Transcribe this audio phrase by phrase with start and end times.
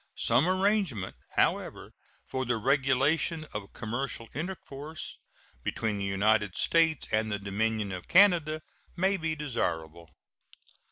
[0.17, 1.93] Some arrangement, however,
[2.25, 5.19] for the regulation of commercial intercourse
[5.61, 8.63] between the United States and the Dominion of Canada
[8.95, 10.09] may be desirable.